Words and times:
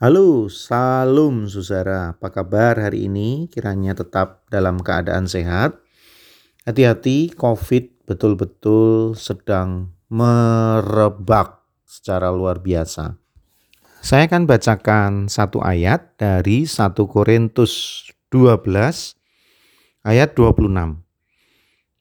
Halo, 0.00 0.48
salam 0.48 1.44
saudara. 1.44 2.16
Apa 2.16 2.32
kabar 2.32 2.80
hari 2.80 3.04
ini? 3.04 3.52
Kiranya 3.52 3.92
tetap 3.92 4.48
dalam 4.48 4.80
keadaan 4.80 5.28
sehat. 5.28 5.76
Hati-hati, 6.64 7.36
COVID 7.36 8.08
betul-betul 8.08 9.12
sedang 9.12 9.92
merebak 10.08 11.60
secara 11.84 12.32
luar 12.32 12.64
biasa. 12.64 13.20
Saya 14.00 14.24
akan 14.24 14.48
bacakan 14.48 15.28
satu 15.28 15.60
ayat 15.60 16.16
dari 16.16 16.64
1 16.64 16.96
Korintus 17.04 18.08
12 18.32 18.56
ayat 20.08 20.32
26. 20.32 20.96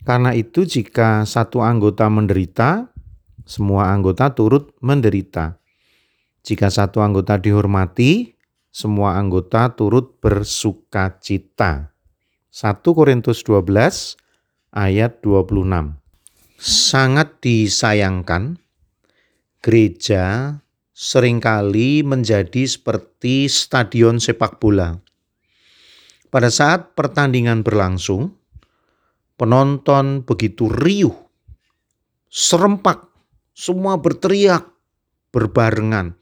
Karena 0.08 0.32
itu 0.32 0.64
jika 0.64 1.28
satu 1.28 1.60
anggota 1.60 2.08
menderita, 2.08 2.96
semua 3.44 3.92
anggota 3.92 4.32
turut 4.32 4.72
menderita. 4.80 5.59
Jika 6.44 6.72
satu 6.72 7.04
anggota 7.04 7.36
dihormati, 7.36 8.36
semua 8.70 9.20
anggota 9.20 9.74
turut 9.76 10.22
bersuka 10.24 11.20
cita. 11.20 11.92
1 12.50 12.82
Korintus 12.82 13.44
12 13.44 14.16
ayat 14.74 15.20
26. 15.22 16.00
Sangat 16.60 17.40
disayangkan 17.40 18.60
gereja 19.60 20.56
sering 20.96 21.40
kali 21.40 22.04
menjadi 22.04 22.68
seperti 22.68 23.48
stadion 23.48 24.20
sepak 24.20 24.60
bola. 24.60 25.00
Pada 26.30 26.52
saat 26.52 26.94
pertandingan 26.94 27.64
berlangsung, 27.64 28.36
penonton 29.40 30.22
begitu 30.28 30.68
riuh, 30.68 31.16
serempak, 32.28 33.08
semua 33.56 33.98
berteriak 33.98 34.68
berbarengan 35.32 36.19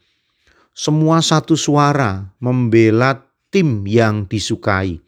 semua 0.78 1.18
satu 1.18 1.58
suara 1.58 2.30
membela 2.38 3.26
tim 3.50 3.82
yang 3.82 4.30
disukai. 4.30 5.02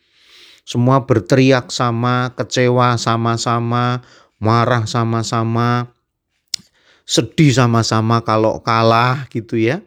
Semua 0.66 1.06
berteriak 1.06 1.70
sama, 1.70 2.34
kecewa 2.34 2.98
sama-sama, 2.98 4.02
marah 4.42 4.90
sama-sama, 4.90 5.94
sedih 7.06 7.54
sama-sama 7.54 8.18
kalau 8.26 8.58
kalah 8.66 9.30
gitu 9.30 9.62
ya. 9.62 9.78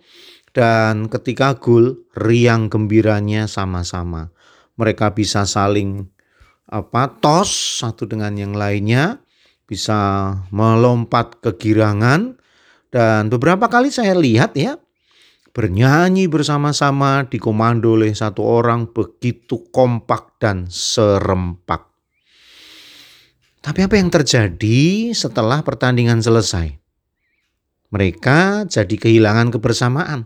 Dan 0.55 1.11
ketika 1.11 1.59
gol, 1.59 1.99
riang 2.15 2.71
gembiranya 2.71 3.51
sama-sama. 3.51 4.31
Mereka 4.79 5.11
bisa 5.11 5.43
saling 5.43 6.07
apa 6.71 7.11
tos 7.19 7.83
satu 7.83 8.07
dengan 8.07 8.39
yang 8.39 8.55
lainnya, 8.55 9.19
bisa 9.67 10.31
melompat 10.47 11.43
kegirangan 11.43 12.39
dan 12.93 13.27
beberapa 13.27 13.67
kali 13.67 13.89
saya 13.89 14.13
lihat 14.13 14.53
ya 14.53 14.77
bernyanyi 15.53 16.25
bersama-sama 16.25 17.29
dikomando 17.29 17.93
oleh 17.93 18.11
satu 18.11 18.41
orang 18.41 18.89
begitu 18.89 19.69
kompak 19.69 20.41
dan 20.41 20.65
serempak. 20.65 21.93
Tapi 23.63 23.79
apa 23.85 23.95
yang 23.95 24.11
terjadi 24.11 25.13
setelah 25.15 25.63
pertandingan 25.63 26.19
selesai? 26.19 26.67
Mereka 27.93 28.67
jadi 28.67 28.95
kehilangan 28.97 29.53
kebersamaan. 29.53 30.25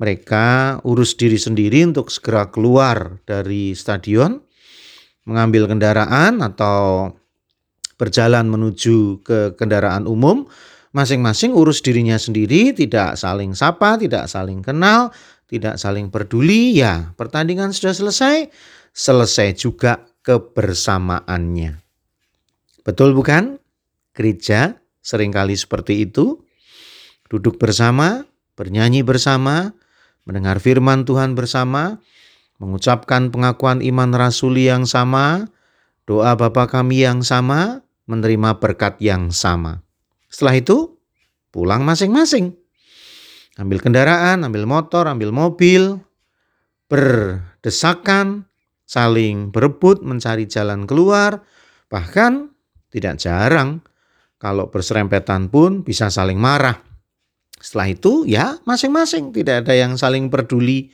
Mereka 0.00 0.80
urus 0.88 1.18
diri 1.18 1.36
sendiri 1.36 1.84
untuk 1.84 2.08
segera 2.08 2.48
keluar 2.48 3.20
dari 3.28 3.76
stadion, 3.76 4.40
mengambil 5.28 5.68
kendaraan 5.68 6.40
atau 6.40 7.12
berjalan 8.00 8.48
menuju 8.48 9.20
ke 9.20 9.52
kendaraan 9.60 10.08
umum 10.08 10.48
masing-masing 10.90 11.54
urus 11.54 11.82
dirinya 11.82 12.18
sendiri, 12.18 12.74
tidak 12.74 13.14
saling 13.14 13.54
sapa, 13.54 13.98
tidak 13.98 14.26
saling 14.26 14.62
kenal, 14.62 15.14
tidak 15.46 15.78
saling 15.78 16.10
peduli, 16.10 16.78
ya 16.78 17.14
pertandingan 17.14 17.70
sudah 17.74 17.94
selesai, 17.94 18.50
selesai 18.94 19.54
juga 19.58 20.02
kebersamaannya. 20.22 21.78
Betul 22.82 23.14
bukan? 23.14 23.58
Gereja 24.14 24.78
sering 25.00 25.30
kali 25.30 25.54
seperti 25.54 26.06
itu. 26.06 26.42
Duduk 27.30 27.62
bersama, 27.62 28.26
bernyanyi 28.58 29.06
bersama, 29.06 29.70
mendengar 30.26 30.58
firman 30.58 31.06
Tuhan 31.06 31.38
bersama, 31.38 32.02
mengucapkan 32.58 33.30
pengakuan 33.30 33.80
iman 33.80 34.10
rasuli 34.10 34.66
yang 34.66 34.84
sama, 34.84 35.46
doa 36.10 36.34
Bapa 36.34 36.66
kami 36.66 37.06
yang 37.06 37.22
sama, 37.22 37.86
menerima 38.10 38.58
berkat 38.58 38.98
yang 38.98 39.30
sama. 39.30 39.86
Setelah 40.30 40.54
itu 40.56 40.96
pulang 41.50 41.82
masing-masing. 41.82 42.54
Ambil 43.58 43.82
kendaraan, 43.82 44.46
ambil 44.46 44.64
motor, 44.64 45.10
ambil 45.10 45.34
mobil, 45.34 45.98
berdesakan, 46.86 48.46
saling 48.86 49.54
berebut 49.54 50.00
mencari 50.06 50.46
jalan 50.46 50.86
keluar, 50.86 51.42
bahkan 51.90 52.54
tidak 52.90 53.22
jarang 53.22 53.82
kalau 54.40 54.66
berserempetan 54.72 55.52
pun 55.52 55.86
bisa 55.86 56.08
saling 56.08 56.38
marah. 56.38 56.80
Setelah 57.60 57.88
itu 57.92 58.24
ya 58.24 58.56
masing-masing 58.64 59.30
tidak 59.36 59.66
ada 59.66 59.76
yang 59.76 59.94
saling 60.00 60.32
peduli. 60.32 60.88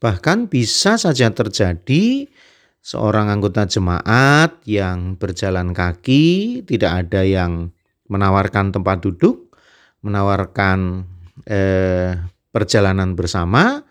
Bahkan 0.00 0.50
bisa 0.50 0.98
saja 0.98 1.30
terjadi 1.30 2.26
seorang 2.80 3.30
anggota 3.30 3.68
jemaat 3.68 4.58
yang 4.66 5.14
berjalan 5.14 5.70
kaki, 5.76 6.60
tidak 6.66 7.06
ada 7.06 7.22
yang 7.22 7.70
menawarkan 8.10 8.74
tempat 8.74 9.00
duduk, 9.00 9.54
menawarkan 10.02 11.06
eh, 11.46 12.18
perjalanan 12.50 13.14
bersama. 13.14 13.86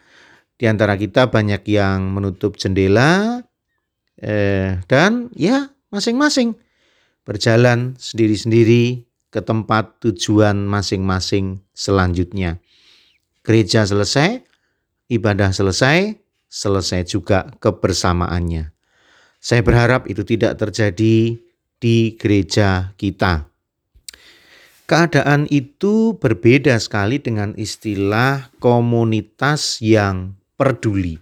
Di 0.59 0.67
antara 0.67 0.99
kita 0.99 1.31
banyak 1.31 1.63
yang 1.71 2.11
menutup 2.11 2.59
jendela 2.59 3.39
eh, 4.19 4.75
dan 4.91 5.31
ya 5.31 5.71
masing-masing 5.87 6.59
berjalan 7.23 7.95
sendiri-sendiri 7.95 9.07
ke 9.29 9.39
tempat 9.39 10.01
tujuan 10.03 10.67
masing-masing 10.67 11.63
selanjutnya. 11.71 12.59
Gereja 13.45 13.87
selesai, 13.87 14.43
ibadah 15.07 15.55
selesai, 15.55 16.17
selesai 16.49 17.01
juga 17.07 17.47
kebersamaannya. 17.61 18.73
Saya 19.39 19.61
berharap 19.63 20.09
itu 20.11 20.27
tidak 20.27 20.59
terjadi 20.59 21.39
di 21.79 21.97
gereja 22.19 22.91
kita. 22.99 23.48
Keadaan 24.89 25.45
itu 25.53 26.17
berbeda 26.17 26.73
sekali 26.81 27.21
dengan 27.21 27.53
istilah 27.53 28.49
komunitas 28.57 29.77
yang 29.85 30.33
peduli. 30.57 31.21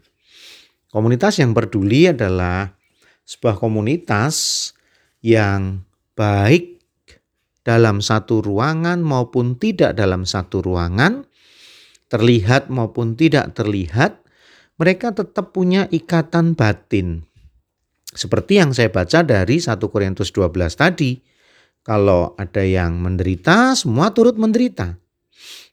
Komunitas 0.87 1.43
yang 1.43 1.51
peduli 1.51 2.07
adalah 2.07 2.71
sebuah 3.27 3.59
komunitas 3.59 4.71
yang 5.19 5.83
baik 6.15 6.79
dalam 7.67 7.99
satu 7.99 8.39
ruangan 8.39 9.03
maupun 9.03 9.59
tidak 9.59 9.99
dalam 9.99 10.23
satu 10.23 10.63
ruangan, 10.63 11.27
terlihat 12.07 12.71
maupun 12.71 13.19
tidak 13.19 13.51
terlihat, 13.51 14.23
mereka 14.79 15.11
tetap 15.11 15.51
punya 15.51 15.91
ikatan 15.91 16.55
batin. 16.55 17.27
Seperti 18.15 18.63
yang 18.63 18.71
saya 18.71 18.87
baca 18.87 19.27
dari 19.27 19.59
1 19.59 19.75
Korintus 19.91 20.31
12 20.31 20.55
tadi, 20.79 21.19
kalau 21.87 22.35
ada 22.35 22.67
yang 22.67 22.99
menderita, 22.99 23.71
semua 23.71 24.11
turut 24.11 24.35
menderita. 24.35 24.99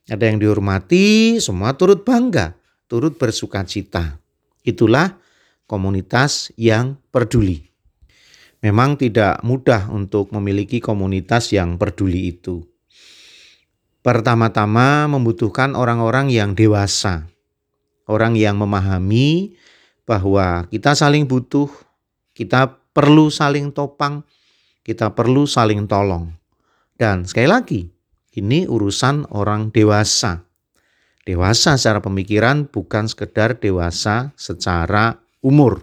Ada 0.07 0.31
yang 0.31 0.39
dihormati, 0.39 1.35
semua 1.43 1.75
turut 1.75 2.07
bangga, 2.07 2.55
turut 2.87 3.19
bersuka 3.19 3.67
cita. 3.67 4.15
Itulah 4.63 5.19
komunitas 5.67 6.55
yang 6.55 6.95
peduli. 7.11 7.67
Memang 8.63 8.95
tidak 8.95 9.43
mudah 9.43 9.91
untuk 9.91 10.31
memiliki 10.31 10.79
komunitas 10.79 11.51
yang 11.51 11.75
peduli 11.75 12.31
itu. 12.31 12.63
Pertama-tama 13.99 15.11
membutuhkan 15.11 15.75
orang-orang 15.75 16.31
yang 16.31 16.55
dewasa, 16.55 17.27
orang 18.07 18.39
yang 18.39 18.55
memahami 18.55 19.59
bahwa 20.07 20.63
kita 20.71 20.95
saling 20.95 21.27
butuh, 21.27 21.67
kita 22.31 22.71
perlu 22.95 23.27
saling 23.27 23.75
topang, 23.75 24.23
kita 24.85 25.17
perlu 25.17 25.49
saling 25.49 25.89
tolong. 25.89 26.29
Dan 26.93 27.25
sekali 27.25 27.49
lagi, 27.49 27.81
ini 28.37 28.69
urusan 28.69 29.33
orang 29.33 29.73
dewasa. 29.73 30.45
Dewasa 31.25 31.73
secara 31.75 32.05
pemikiran 32.05 32.69
bukan 32.69 33.09
sekedar 33.09 33.57
dewasa 33.57 34.29
secara 34.37 35.17
umur. 35.41 35.81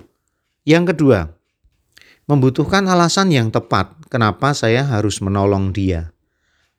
Yang 0.62 0.94
kedua, 0.94 1.20
membutuhkan 2.30 2.86
alasan 2.86 3.34
yang 3.34 3.50
tepat 3.50 3.90
kenapa 4.06 4.54
saya 4.54 4.86
harus 4.86 5.18
menolong 5.18 5.74
dia. 5.74 6.14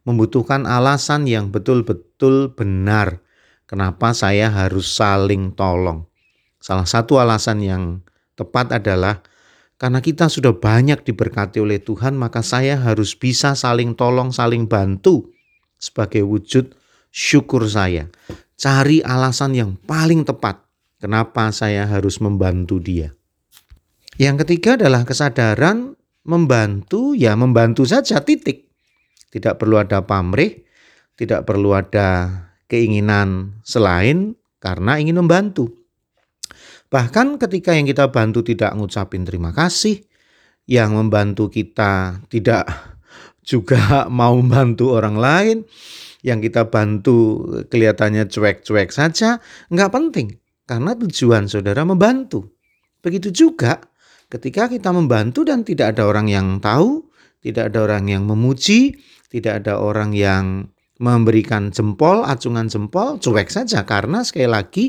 Membutuhkan 0.07 0.63
alasan 0.63 1.27
yang 1.27 1.51
betul-betul 1.51 2.55
benar 2.55 3.19
kenapa 3.67 4.15
saya 4.15 4.47
harus 4.47 4.87
saling 4.95 5.51
tolong. 5.51 6.07
Salah 6.63 6.87
satu 6.87 7.19
alasan 7.19 7.59
yang 7.59 7.83
tepat 8.39 8.71
adalah 8.71 9.19
karena 9.83 9.99
kita 9.99 10.31
sudah 10.31 10.55
banyak 10.55 11.03
diberkati 11.03 11.59
oleh 11.59 11.83
Tuhan, 11.83 12.15
maka 12.15 12.39
saya 12.39 12.79
harus 12.79 13.19
bisa 13.19 13.51
saling 13.51 13.99
tolong, 13.99 14.31
saling 14.31 14.63
bantu 14.63 15.27
sebagai 15.75 16.23
wujud 16.23 16.71
syukur 17.11 17.67
saya. 17.67 18.07
cari 18.55 19.03
alasan 19.03 19.59
yang 19.59 19.75
paling 19.75 20.23
tepat 20.23 20.63
kenapa 21.03 21.51
saya 21.51 21.83
harus 21.83 22.23
membantu 22.23 22.79
dia. 22.79 23.11
Yang 24.15 24.47
ketiga 24.47 24.79
adalah 24.79 25.03
kesadaran 25.03 25.99
membantu 26.23 27.11
ya 27.11 27.35
membantu 27.35 27.83
saja 27.83 28.23
titik. 28.23 28.71
Tidak 29.35 29.59
perlu 29.59 29.83
ada 29.83 29.99
pamrih, 29.99 30.63
tidak 31.19 31.43
perlu 31.43 31.75
ada 31.75 32.31
keinginan 32.71 33.59
selain 33.67 34.39
karena 34.63 34.95
ingin 34.95 35.19
membantu. 35.19 35.82
Bahkan 36.93 37.41
ketika 37.41 37.73
yang 37.73 37.89
kita 37.89 38.13
bantu 38.13 38.45
tidak 38.45 38.77
ngucapin 38.77 39.25
terima 39.25 39.49
kasih, 39.49 40.05
yang 40.69 40.93
membantu 40.93 41.49
kita 41.49 42.21
tidak 42.29 42.69
juga 43.49 44.05
mau 44.13 44.37
membantu 44.37 44.93
orang 44.93 45.17
lain, 45.17 45.57
yang 46.21 46.37
kita 46.37 46.69
bantu 46.69 47.49
kelihatannya 47.65 48.29
cuek-cuek 48.29 48.93
saja, 48.93 49.41
nggak 49.73 49.89
penting. 49.89 50.37
Karena 50.69 50.93
tujuan 50.93 51.49
saudara 51.49 51.81
membantu. 51.81 52.53
Begitu 53.01 53.33
juga 53.33 53.81
ketika 54.29 54.69
kita 54.69 54.93
membantu 54.93 55.43
dan 55.43 55.65
tidak 55.65 55.97
ada 55.97 56.05
orang 56.05 56.29
yang 56.29 56.61
tahu, 56.61 57.09
tidak 57.41 57.73
ada 57.73 57.89
orang 57.89 58.05
yang 58.07 58.23
memuji, 58.23 59.01
tidak 59.33 59.65
ada 59.65 59.81
orang 59.81 60.13
yang 60.13 60.71
memberikan 61.01 61.73
jempol, 61.73 62.21
acungan 62.23 62.69
jempol, 62.69 63.17
cuek 63.17 63.49
saja 63.49 63.81
karena 63.83 64.23
sekali 64.23 64.45
lagi 64.47 64.85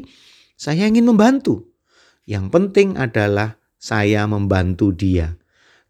saya 0.55 0.87
ingin 0.87 1.09
membantu. 1.09 1.74
Yang 2.25 2.47
penting 2.53 2.89
adalah 2.97 3.61
saya 3.77 4.25
membantu 4.25 4.97
dia. 4.97 5.37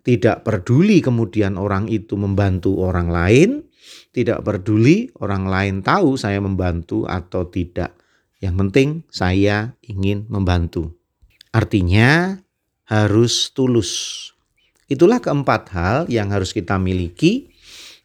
Tidak 0.05 0.45
peduli 0.45 1.01
kemudian 1.01 1.57
orang 1.57 1.89
itu 1.89 2.19
membantu 2.19 2.77
orang 2.83 3.09
lain, 3.09 3.65
tidak 4.13 4.45
peduli 4.45 5.09
orang 5.23 5.49
lain 5.49 5.75
tahu 5.81 6.19
saya 6.19 6.43
membantu 6.43 7.09
atau 7.09 7.49
tidak. 7.49 7.97
Yang 8.43 8.55
penting 8.61 8.89
saya 9.09 9.73
ingin 9.81 10.29
membantu. 10.29 10.93
Artinya 11.55 12.43
harus 12.85 13.55
tulus. 13.55 13.91
Itulah 14.91 15.23
keempat 15.23 15.63
hal 15.73 15.99
yang 16.13 16.29
harus 16.29 16.53
kita 16.53 16.77
miliki 16.77 17.55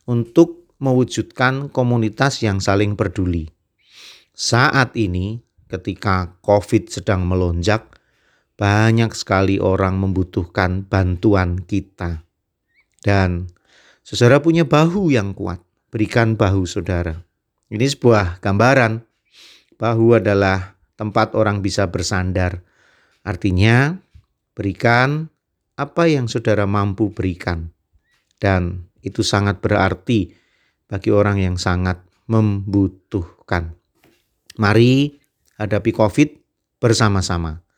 untuk 0.07 0.69
mewujudkan 0.79 1.67
komunitas 1.67 2.39
yang 2.39 2.63
saling 2.63 2.95
peduli. 2.95 3.51
Saat 4.31 4.95
ini, 4.95 5.43
ketika 5.67 6.39
COVID 6.39 6.87
sedang 6.87 7.27
melonjak, 7.27 7.88
banyak 8.59 9.15
sekali 9.15 9.55
orang 9.55 9.95
membutuhkan 10.03 10.83
bantuan 10.83 11.63
kita. 11.63 12.27
Dan 12.99 13.47
saudara 14.03 14.43
punya 14.43 14.67
bahu 14.67 15.15
yang 15.15 15.31
kuat, 15.31 15.63
berikan 15.87 16.35
bahu 16.35 16.67
saudara. 16.67 17.23
Ini 17.71 17.87
sebuah 17.87 18.43
gambaran. 18.43 18.99
Bahu 19.79 20.19
adalah 20.19 20.75
tempat 20.99 21.39
orang 21.39 21.63
bisa 21.63 21.87
bersandar. 21.87 22.59
Artinya, 23.23 23.95
berikan 24.51 25.31
apa 25.79 26.11
yang 26.11 26.27
saudara 26.27 26.67
mampu 26.67 27.15
berikan. 27.15 27.71
Dan 28.35 28.91
itu 28.99 29.23
sangat 29.23 29.63
berarti 29.63 30.35
bagi 30.91 31.15
orang 31.15 31.39
yang 31.39 31.55
sangat 31.55 32.03
membutuhkan. 32.27 33.71
Mari 34.59 35.15
hadapi 35.55 35.95
COVID 35.95 36.29
bersama-sama 36.83 37.68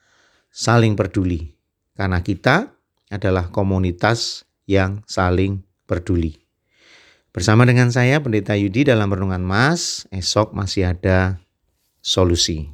saling 0.51 1.00
peduli. 1.00 1.56
Karena 1.95 2.19
kita 2.19 2.71
adalah 3.07 3.50
komunitas 3.50 4.44
yang 4.68 5.03
saling 5.07 5.63
peduli. 5.89 6.39
Bersama 7.31 7.63
dengan 7.63 7.88
saya 7.92 8.19
Pendeta 8.19 8.59
Yudi 8.59 8.83
dalam 8.83 9.07
Renungan 9.07 9.44
Mas, 9.44 10.03
esok 10.12 10.51
masih 10.51 10.92
ada 10.92 11.39
solusi. 12.03 12.68